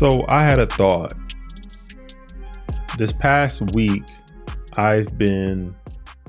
[0.00, 1.12] So I had a thought.
[2.96, 4.02] This past week,
[4.78, 5.76] I've been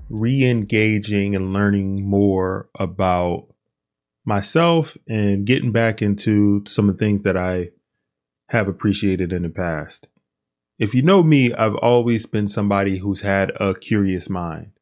[0.10, 3.48] re engaging and learning more about
[4.26, 7.70] myself and getting back into some of the things that I
[8.50, 10.06] have appreciated in the past.
[10.78, 14.74] If you know me, I've always been somebody who's had a curious mind.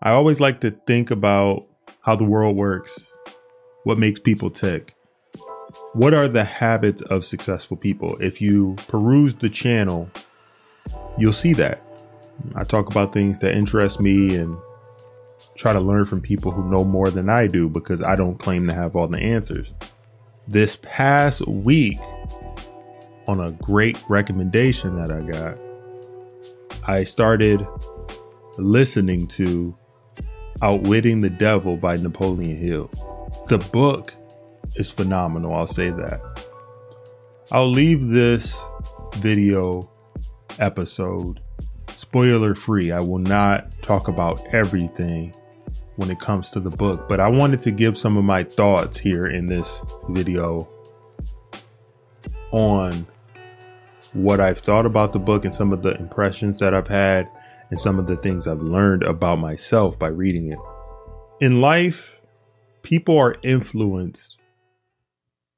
[0.00, 1.66] I always like to think about
[2.02, 3.12] how the world works,
[3.82, 4.94] what makes people tick.
[5.92, 8.16] What are the habits of successful people?
[8.20, 10.10] If you peruse the channel,
[11.18, 11.82] you'll see that.
[12.54, 14.56] I talk about things that interest me and
[15.54, 18.66] try to learn from people who know more than I do because I don't claim
[18.68, 19.72] to have all the answers.
[20.48, 21.98] This past week,
[23.28, 25.58] on a great recommendation that I got,
[26.88, 27.64] I started
[28.58, 29.76] listening to
[30.60, 32.90] Outwitting the Devil by Napoleon Hill.
[33.46, 34.14] The book
[34.76, 36.46] is phenomenal, I'll say that.
[37.50, 38.58] I'll leave this
[39.16, 39.90] video
[40.58, 41.40] episode
[41.96, 42.92] spoiler free.
[42.92, 45.34] I will not talk about everything
[45.96, 48.96] when it comes to the book, but I wanted to give some of my thoughts
[48.96, 50.68] here in this video
[52.50, 53.06] on
[54.12, 57.28] what I've thought about the book and some of the impressions that I've had
[57.70, 60.58] and some of the things I've learned about myself by reading it.
[61.40, 62.14] In life,
[62.82, 64.38] people are influenced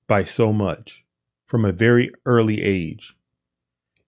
[0.06, 1.04] by so much
[1.46, 3.16] from a very early age.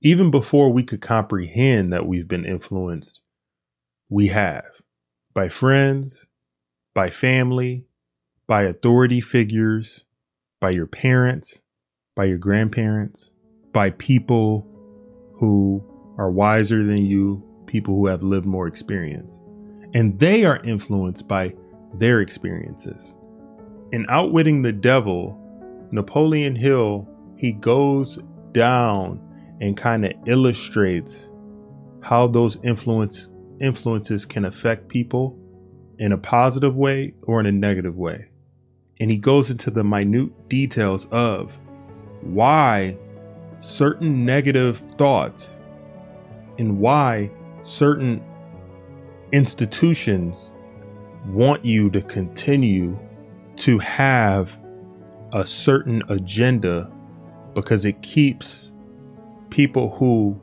[0.03, 3.21] Even before we could comprehend that we've been influenced,
[4.09, 4.65] we have
[5.35, 6.27] by friends,
[6.95, 7.85] by family,
[8.47, 10.05] by authority figures,
[10.61, 11.61] by your parents,
[12.15, 13.31] by your grandparents,
[13.73, 14.67] by people
[15.35, 15.85] who
[16.19, 19.39] are wiser than you, people who have lived more experience.
[19.93, 21.55] And they are influenced by
[21.95, 23.15] their experiences.
[23.93, 25.39] In Outwitting the Devil,
[25.91, 28.19] Napoleon Hill, he goes
[28.53, 29.21] down
[29.61, 31.31] and kind of illustrates
[32.03, 33.29] how those influence
[33.61, 35.39] influences can affect people
[35.99, 38.29] in a positive way or in a negative way.
[39.01, 41.53] And he goes into the minute details of
[42.21, 42.97] why
[43.59, 45.61] certain negative thoughts
[46.59, 47.31] and why
[47.63, 48.23] certain
[49.33, 50.53] institutions
[51.27, 52.99] want you to continue
[53.57, 54.57] to have
[55.37, 56.91] a certain agenda
[57.55, 58.73] because it keeps
[59.51, 60.41] people who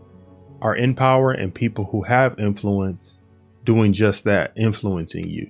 [0.61, 3.17] are in power and people who have influence
[3.63, 5.49] doing just that, influencing you.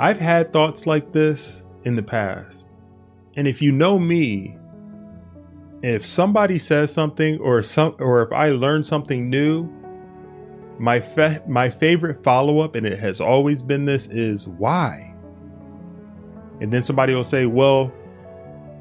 [0.00, 2.64] I've had thoughts like this in the past.
[3.36, 4.58] And if you know me,
[5.82, 9.70] if somebody says something or some or if I learn something new,
[10.80, 15.14] my fa- my favorite follow-up and it has always been this is why?
[16.60, 17.92] And then somebody will say, "Well,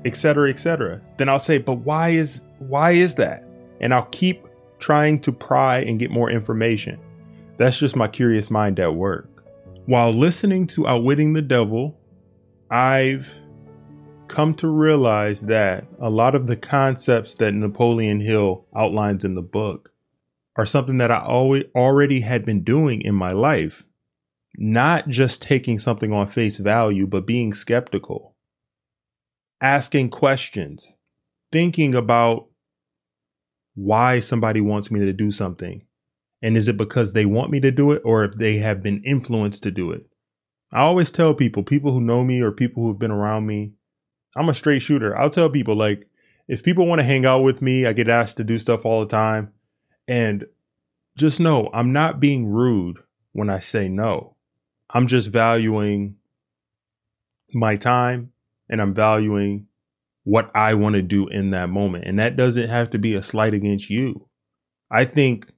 [0.05, 3.43] etc., etc." Then I'll say, "But why is why is that?"
[3.81, 4.47] And I'll keep
[4.79, 6.99] trying to pry and get more information.
[7.57, 9.29] That's just my curious mind at work.
[9.85, 11.97] While listening to Outwitting the Devil,
[12.71, 13.29] I've
[14.27, 19.41] come to realize that a lot of the concepts that Napoleon Hill outlines in the
[19.41, 19.91] book
[20.55, 23.83] are something that I always already had been doing in my life.
[24.55, 28.28] Not just taking something on face value, but being skeptical,
[29.61, 30.95] asking questions,
[31.51, 32.47] thinking about
[33.75, 35.83] why somebody wants me to do something.
[36.41, 39.03] And is it because they want me to do it or if they have been
[39.03, 40.05] influenced to do it?
[40.71, 43.73] I always tell people, people who know me or people who've been around me,
[44.35, 45.17] I'm a straight shooter.
[45.17, 46.07] I'll tell people like
[46.47, 49.01] if people want to hang out with me, I get asked to do stuff all
[49.01, 49.51] the time.
[50.07, 50.45] And
[51.17, 52.99] just know I'm not being rude
[53.33, 54.35] when I say no.
[54.89, 56.15] I'm just valuing
[57.53, 58.31] my time
[58.69, 59.65] and I'm valuing
[60.23, 62.05] what I want to do in that moment.
[62.05, 64.27] And that doesn't have to be a slight against you.
[64.91, 65.51] I think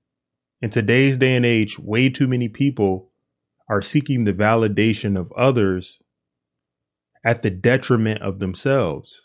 [0.62, 3.12] in today's day and age, way too many people
[3.70, 6.02] are seeking the validation of others
[7.26, 9.22] at the detriment of themselves.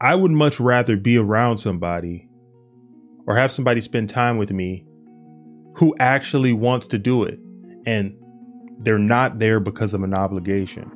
[0.00, 2.28] I would much rather be around somebody
[3.26, 4.86] or have somebody spend time with me
[5.76, 7.38] who actually wants to do it
[7.86, 8.16] and
[8.78, 10.90] they're not there because of an obligation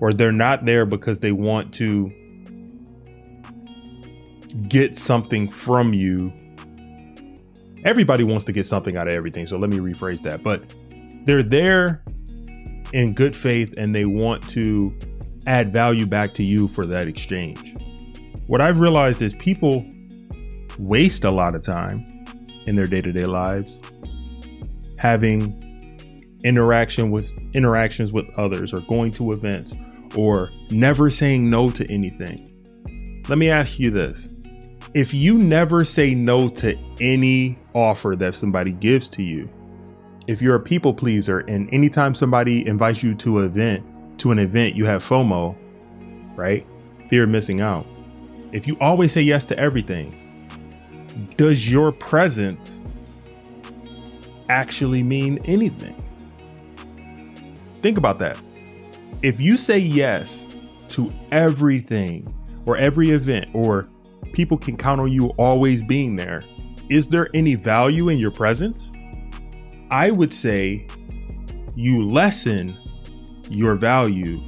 [0.00, 2.12] or they're not there because they want to
[4.68, 6.32] get something from you.
[7.84, 9.46] Everybody wants to get something out of everything.
[9.46, 10.42] So let me rephrase that.
[10.42, 10.74] But
[11.26, 12.02] they're there
[12.92, 14.96] in good faith and they want to
[15.46, 17.74] add value back to you for that exchange.
[18.46, 19.84] What I've realized is people
[20.78, 22.04] waste a lot of time
[22.66, 23.78] in their day-to-day lives
[24.98, 25.64] having
[26.44, 29.74] interaction with interactions with others or going to events
[30.16, 32.48] or never saying no to anything
[33.28, 34.30] let me ask you this.
[34.94, 39.50] If you never say no to any offer that somebody gives to you,
[40.26, 44.38] if you're a people pleaser and anytime somebody invites you to an event, to an
[44.38, 45.54] event, you have FOMO,
[46.36, 46.66] right?
[47.10, 47.86] Fear of missing out.
[48.52, 50.24] If you always say yes to everything,
[51.36, 52.80] does your presence
[54.48, 56.02] actually mean anything?
[57.82, 58.40] Think about that.
[59.20, 60.46] If you say yes
[60.90, 62.32] to everything
[62.66, 63.88] or every event or
[64.32, 66.44] people can count on you always being there,
[66.88, 68.92] is there any value in your presence?
[69.90, 70.86] I would say
[71.74, 72.78] you lessen
[73.50, 74.40] your value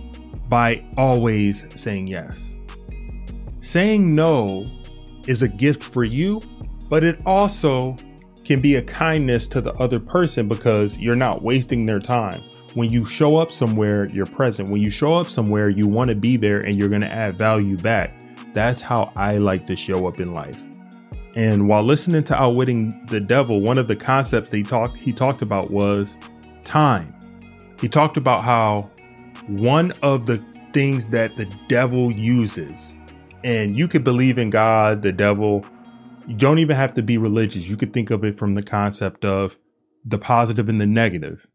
[0.49, 2.55] by always saying yes.
[3.63, 4.71] Saying no
[5.27, 6.41] is a gift for you,
[6.89, 7.97] but it also
[8.45, 12.45] can be a kindness to the other person because you're not wasting their time.
[12.75, 14.71] When you show up somewhere, you're present.
[14.71, 17.37] When you show up somewhere, you want to be there and you're going to add
[17.37, 18.13] value back.
[18.55, 20.59] That's how I like to show up in life.
[21.35, 25.43] And while listening to Outwitting the Devil, one of the concepts he talked he talked
[25.43, 26.17] about was
[26.65, 27.15] time.
[27.81, 28.91] He talked about how
[29.47, 32.95] one of the things that the devil uses,
[33.43, 35.65] and you could believe in God, the devil,
[36.27, 37.69] you don't even have to be religious.
[37.69, 39.57] You could think of it from the concept of
[40.05, 41.47] the positive and the negative.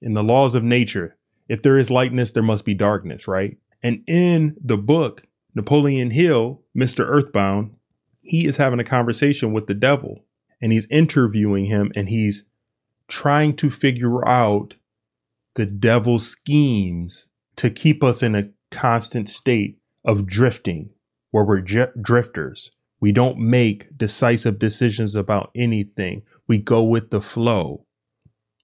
[0.00, 1.16] In the laws of nature,
[1.48, 3.56] if there is lightness, there must be darkness, right?
[3.82, 5.22] And in the book,
[5.54, 7.06] Napoleon Hill, Mr.
[7.06, 7.74] Earthbound,
[8.22, 10.24] he is having a conversation with the devil
[10.60, 12.44] and he's interviewing him and he's
[13.08, 14.74] trying to figure out
[15.54, 17.26] the devil's schemes
[17.56, 20.90] to keep us in a constant state of drifting
[21.30, 22.70] where we're j- drifters.
[23.00, 26.22] We don't make decisive decisions about anything.
[26.46, 27.85] We go with the flow.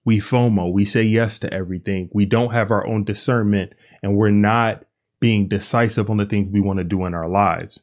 [0.05, 0.71] We FOMO.
[0.71, 2.09] We say yes to everything.
[2.11, 4.85] We don't have our own discernment and we're not
[5.19, 7.81] being decisive on the things we want to do in our lives.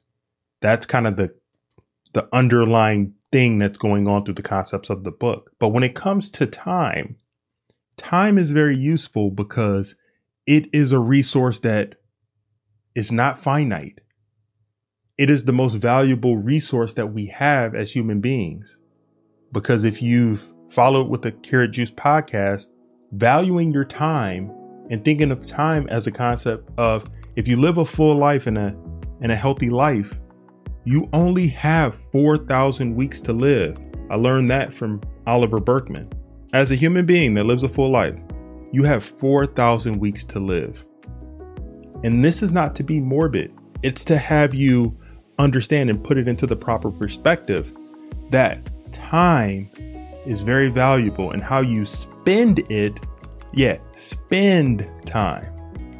[0.60, 1.34] That's kind of the
[2.12, 5.52] the underlying thing that's going on through the concepts of the book.
[5.58, 7.16] But when it comes to time,
[7.96, 9.94] time is very useful because
[10.46, 11.94] it is a resource that
[12.94, 14.00] is not finite.
[15.16, 18.76] It is the most valuable resource that we have as human beings.
[19.52, 22.68] Because if you've followed with the Karat Juice podcast,
[23.12, 24.50] valuing your time
[24.88, 27.04] and thinking of time as a concept of
[27.36, 28.74] if you live a full life and a
[29.20, 30.14] and a healthy life,
[30.84, 33.76] you only have 4,000 weeks to live.
[34.10, 36.10] I learned that from Oliver Burkeman.
[36.52, 38.18] As a human being that lives a full life,
[38.72, 40.84] you have 4,000 weeks to live.
[42.02, 43.52] And this is not to be morbid,
[43.82, 44.96] it's to have you
[45.38, 47.72] understand and put it into the proper perspective
[48.30, 49.70] that time
[50.26, 52.98] is very valuable and how you spend it.
[53.52, 55.54] Yeah, spend time.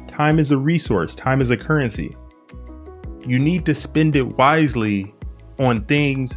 [0.07, 2.15] Time is a resource, time is a currency
[3.25, 5.13] you need to spend it wisely
[5.59, 6.35] on things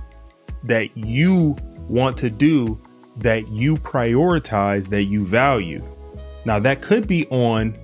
[0.64, 1.56] that you
[1.88, 2.80] want to do,
[3.16, 5.82] that you prioritize, that you value.
[6.44, 7.76] Now, that could be on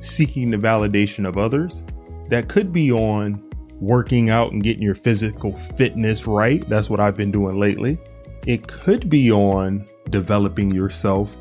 [0.00, 1.82] seeking the validation of others,
[2.28, 3.42] that could be on
[3.80, 6.66] working out and getting your physical fitness right.
[6.68, 7.98] That's what I've been doing lately.
[8.46, 11.36] It could be on developing yourself,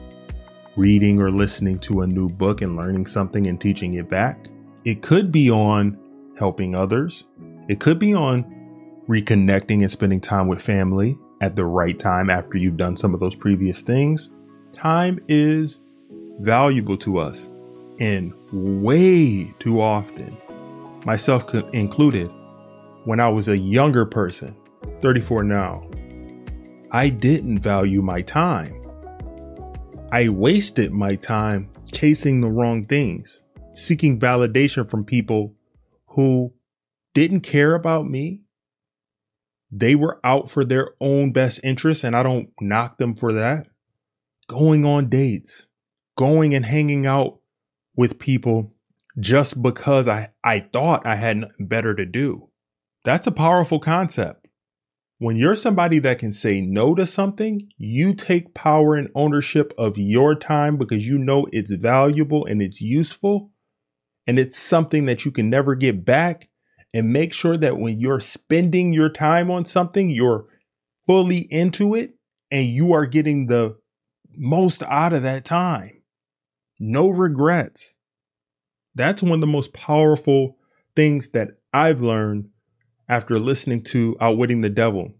[0.75, 4.45] reading or listening to a new book and learning something and teaching it back.
[4.85, 5.97] It could be on
[6.37, 7.25] helping others.
[7.67, 8.45] It could be on
[9.09, 13.19] reconnecting and spending time with family at the right time after you've done some of
[13.19, 14.29] those previous things.
[14.71, 15.79] Time is
[16.39, 17.49] valuable to us,
[17.99, 20.37] and way too often,
[21.03, 22.29] myself included,
[23.05, 24.55] when I was a younger person,
[25.01, 25.89] 34 now,
[26.93, 28.81] I didn't value my time.
[30.12, 33.39] I wasted my time chasing the wrong things,
[33.77, 35.55] seeking validation from people
[36.07, 36.53] who
[37.13, 38.41] didn't care about me.
[39.71, 43.67] They were out for their own best interests, and I don't knock them for that.
[44.50, 45.67] Going on dates,
[46.17, 47.39] going and hanging out
[47.95, 48.74] with people
[49.17, 52.50] just because I, I thought I had better to do.
[53.05, 54.40] That's a powerful concept.
[55.21, 59.95] When you're somebody that can say no to something, you take power and ownership of
[59.95, 63.51] your time because you know it's valuable and it's useful
[64.25, 66.49] and it's something that you can never get back.
[66.91, 70.47] And make sure that when you're spending your time on something, you're
[71.05, 72.15] fully into it
[72.49, 73.77] and you are getting the
[74.35, 76.01] most out of that time.
[76.79, 77.93] No regrets.
[78.95, 80.57] That's one of the most powerful
[80.95, 82.49] things that I've learned
[83.11, 85.13] after listening to Outwitting the Devil.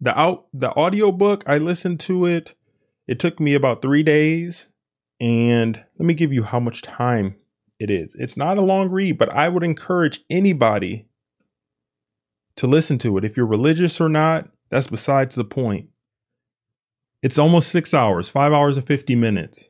[0.00, 2.54] The out the audiobook, I listened to it.
[3.06, 4.68] It took me about 3 days
[5.20, 7.36] and let me give you how much time
[7.78, 8.16] it is.
[8.18, 11.06] It's not a long read, but I would encourage anybody
[12.56, 13.24] to listen to it.
[13.24, 15.90] If you're religious or not, that's besides the point.
[17.22, 19.68] It's almost six hours, five hours and 50 minutes.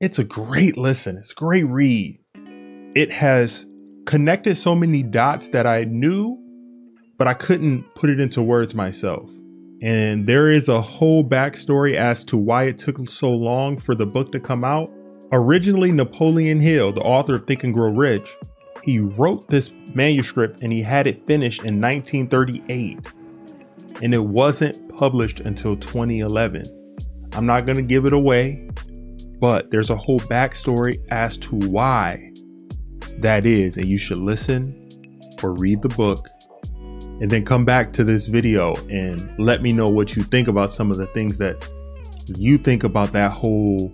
[0.00, 1.16] It's a great listen.
[1.16, 2.18] It's a great read.
[2.34, 3.64] It has
[4.06, 6.38] connected so many dots that I knew,
[7.18, 9.28] but I couldn't put it into words myself.
[9.82, 14.06] And there is a whole backstory as to why it took so long for the
[14.06, 14.90] book to come out.
[15.32, 18.34] Originally, Napoleon Hill, the author of Think and Grow Rich,
[18.84, 23.00] he wrote this manuscript and he had it finished in 1938.
[24.02, 26.64] And it wasn't published until 2011.
[27.32, 28.70] I'm not going to give it away,
[29.40, 32.32] but there's a whole backstory as to why
[33.20, 33.76] that is.
[33.76, 34.82] And you should listen
[35.42, 36.28] or read the book
[37.20, 40.70] and then come back to this video and let me know what you think about
[40.70, 41.68] some of the things that
[42.26, 43.92] you think about that whole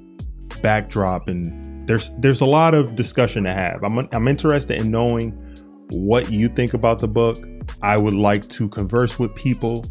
[0.61, 3.83] backdrop and there's there's a lot of discussion to have.
[3.83, 5.33] I'm I'm interested in knowing
[5.91, 7.45] what you think about the book.
[7.83, 9.85] I would like to converse with people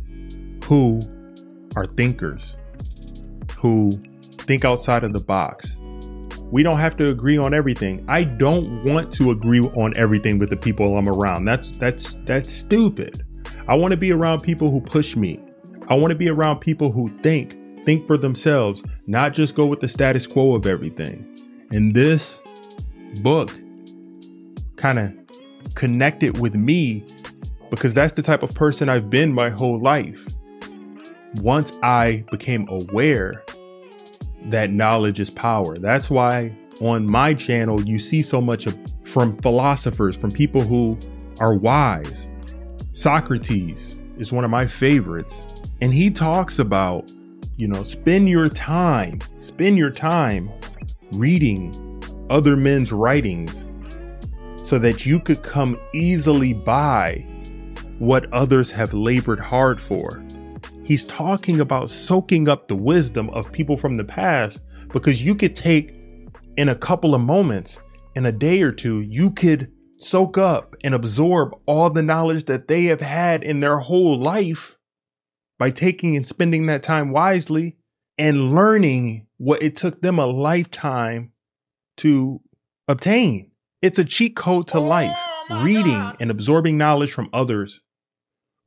[0.66, 1.02] who
[1.76, 2.56] are thinkers,
[3.58, 5.78] who think outside of the box.
[6.52, 8.06] We don't have to agree on everything.
[8.10, 11.46] I don't want to agree on everything with the people I'm around.
[11.46, 13.26] That's that's that's stupid.
[13.68, 15.40] I want to be around people who push me.
[15.88, 19.80] I want to be around people who think think for themselves, not just go with
[19.80, 21.26] the status quo of everything.
[21.72, 22.42] And this
[23.22, 23.50] book
[24.76, 25.14] kind of
[25.76, 27.06] connected with me
[27.70, 30.22] because that's the type of person I've been my whole life.
[31.36, 33.44] Once I became aware
[34.46, 39.38] that knowledge is power, that's why on my channel you see so much of, from
[39.38, 40.98] philosophers, from people who
[41.40, 42.30] are wise.
[42.94, 45.42] Socrates is one of my favorites,
[45.82, 47.12] and he talks about
[47.62, 50.52] you know, spend your time, spend your time
[51.12, 53.68] reading other men's writings
[54.64, 57.24] so that you could come easily by
[58.00, 60.24] what others have labored hard for.
[60.84, 64.62] He's talking about soaking up the wisdom of people from the past
[64.92, 65.94] because you could take
[66.58, 67.80] in a couple of moments,
[68.16, 72.68] in a day or two, you could soak up and absorb all the knowledge that
[72.68, 74.76] they have had in their whole life
[75.60, 77.78] by taking and spending that time wisely
[78.18, 81.32] and learning what it took them a lifetime
[81.98, 82.42] to
[82.88, 83.52] obtain.
[83.82, 85.18] It's a cheat code to oh life.
[85.50, 86.18] Oh Reading God.
[86.20, 87.82] and absorbing knowledge from others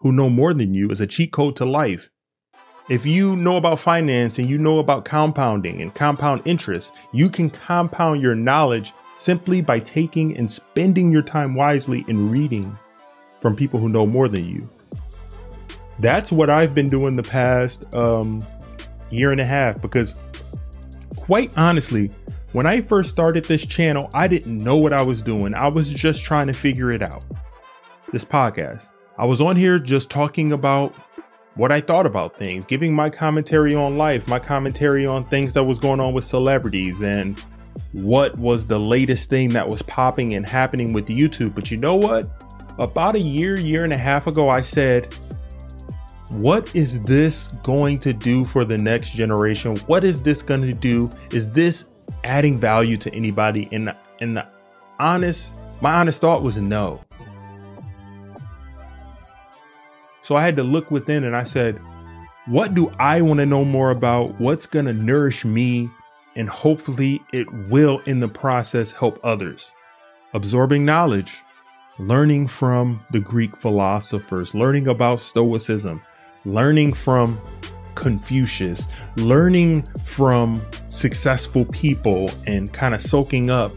[0.04, 2.08] who know more than you is a cheat code to life.
[2.88, 7.50] If you know about finance and you know about compounding and compound interest, you can
[7.50, 12.78] compound your knowledge simply by taking and spending your time wisely in reading
[13.40, 14.68] from people who know more than you
[15.98, 18.44] that's what I've been doing the past um,
[19.10, 20.14] year and a half because,
[21.16, 22.10] quite honestly,
[22.52, 25.54] when I first started this channel, I didn't know what I was doing.
[25.54, 27.24] I was just trying to figure it out.
[28.12, 28.88] This podcast.
[29.16, 30.92] I was on here just talking about
[31.54, 35.64] what I thought about things, giving my commentary on life, my commentary on things that
[35.64, 37.38] was going on with celebrities and
[37.92, 41.54] what was the latest thing that was popping and happening with YouTube.
[41.54, 42.28] But you know what?
[42.80, 45.14] About a year, year and a half ago, I said,
[46.30, 49.76] what is this going to do for the next generation?
[49.86, 51.08] What is this going to do?
[51.30, 51.84] Is this
[52.24, 53.68] adding value to anybody?
[53.70, 54.48] And and the
[54.98, 57.00] honest, my honest thought was no.
[60.24, 61.78] So I had to look within and I said,
[62.46, 64.40] what do I want to know more about?
[64.40, 65.90] What's going to nourish me?
[66.34, 69.70] And hopefully it will in the process help others.
[70.32, 71.36] Absorbing knowledge,
[71.98, 76.00] learning from the Greek philosophers, learning about Stoicism,
[76.46, 77.38] learning from
[77.94, 83.72] Confucius, learning from successful people and kind of soaking up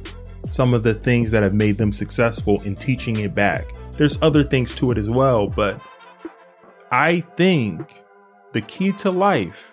[0.47, 3.65] some of the things that have made them successful and teaching it back.
[3.97, 5.81] There's other things to it as well, but
[6.91, 7.81] I think
[8.53, 9.71] the key to life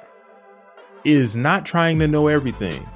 [1.04, 2.88] is not trying to know everything,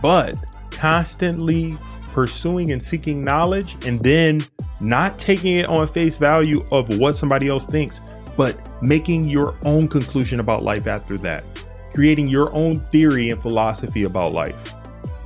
[0.00, 0.34] but
[0.70, 1.76] constantly
[2.12, 4.40] pursuing and seeking knowledge and then
[4.80, 8.00] not taking it on face value of what somebody else thinks,
[8.34, 11.44] but making your own conclusion about life after that,
[11.92, 14.56] creating your own theory and philosophy about life,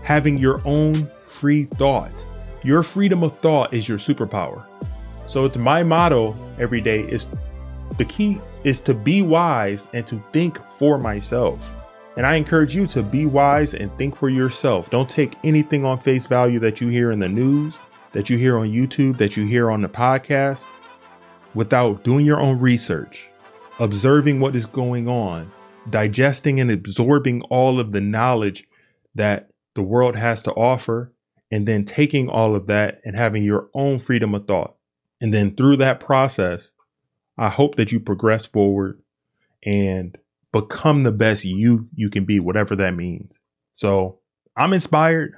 [0.03, 2.11] having your own free thought.
[2.65, 4.65] Your freedom of thought is your superpower.
[5.29, 7.27] So it's my motto every day is
[7.97, 11.71] the key is to be wise and to think for myself.
[12.17, 14.91] And I encourage you to be wise and think for yourself.
[14.91, 17.81] Don't take anything on face value that you hear in the news,
[18.13, 20.65] that you hear on YouTube, that you hear on the podcast
[21.55, 23.29] without doing your own research,
[23.79, 25.51] observing what is going on,
[25.91, 28.67] digesting and absorbing all of the knowledge
[29.15, 31.13] that the world has to offer,
[31.51, 34.75] and then taking all of that and having your own freedom of thought.
[35.21, 36.73] And then through that process,
[37.37, 39.03] I hope that you progress forward
[39.65, 40.17] and
[40.53, 43.41] become the best you you can be, whatever that means.
[43.73, 44.21] So
[44.57, 45.35] I'm inspired.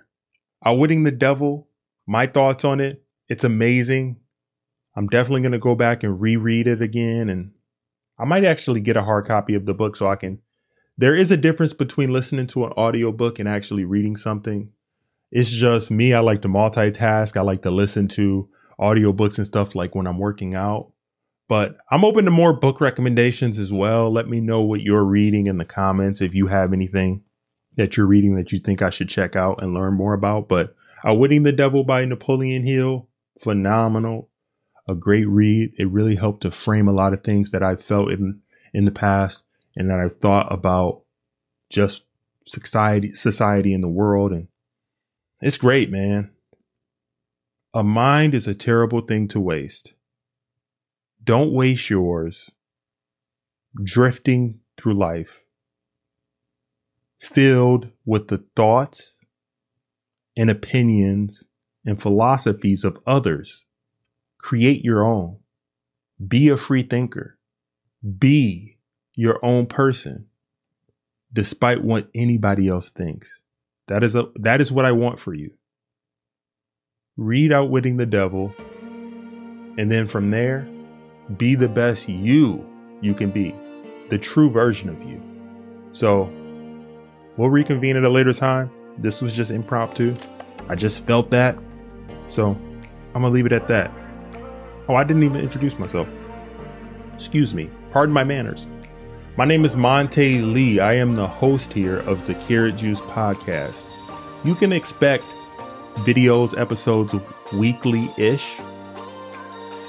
[0.64, 1.68] Outwitting the Devil,
[2.06, 4.16] my thoughts on it, it's amazing.
[4.94, 7.28] I'm definitely going to go back and reread it again.
[7.28, 7.52] And
[8.18, 10.40] I might actually get a hard copy of the book so I can.
[10.98, 14.70] There is a difference between listening to an audiobook and actually reading something.
[15.30, 16.14] It's just me.
[16.14, 17.36] I like to multitask.
[17.36, 18.48] I like to listen to
[18.80, 20.92] audiobooks and stuff like when I'm working out.
[21.48, 24.12] But I'm open to more book recommendations as well.
[24.12, 27.22] Let me know what you're reading in the comments if you have anything
[27.76, 30.48] that you're reading that you think I should check out and learn more about.
[30.48, 30.74] But
[31.06, 33.08] Outwitting the Devil by Napoleon Hill,
[33.40, 34.28] phenomenal,
[34.88, 35.72] a great read.
[35.78, 38.40] It really helped to frame a lot of things that I've felt in
[38.74, 39.42] in the past
[39.76, 41.02] and that I've thought about
[41.70, 42.04] just
[42.48, 44.48] society society in the world and
[45.40, 46.30] it's great, man.
[47.72, 49.92] A mind is a terrible thing to waste.
[51.26, 52.52] Don't waste yours
[53.82, 55.40] drifting through life
[57.18, 59.20] filled with the thoughts
[60.36, 61.42] and opinions
[61.84, 63.64] and philosophies of others.
[64.38, 65.38] Create your own.
[66.24, 67.36] Be a free thinker.
[68.18, 68.78] Be
[69.16, 70.26] your own person,
[71.32, 73.40] despite what anybody else thinks.
[73.88, 75.54] That is a that is what I want for you.
[77.16, 78.54] Read Outwitting the Devil,
[79.76, 80.68] and then from there,
[81.36, 82.64] be the best you
[83.00, 83.54] you can be,
[84.08, 85.20] the true version of you.
[85.92, 86.30] So
[87.36, 88.70] We'll reconvene at a later time.
[88.96, 90.14] This was just impromptu.
[90.68, 91.56] I just felt that.
[92.30, 92.46] So
[93.14, 93.90] I'm going to leave it at that.
[94.88, 96.08] Oh, I didn't even introduce myself.
[97.14, 97.68] Excuse me.
[97.90, 98.66] Pardon my manners.
[99.36, 100.80] My name is Monte Lee.
[100.80, 103.84] I am the host here of the Karat Juice podcast.
[104.42, 105.24] You can expect
[105.96, 107.14] videos, episodes
[107.52, 108.56] weekly ish.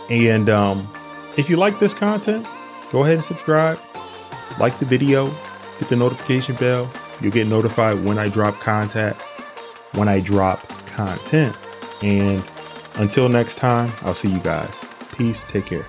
[0.09, 0.91] And um,
[1.37, 2.47] if you like this content,
[2.91, 3.79] go ahead and subscribe,
[4.59, 5.27] like the video,
[5.79, 6.89] hit the notification bell,
[7.21, 9.19] You'll get notified when I drop content,
[9.95, 11.57] when I drop content.
[12.03, 12.43] And
[12.95, 14.69] until next time, I'll see you guys.
[15.15, 15.43] Peace.
[15.45, 15.85] Take care.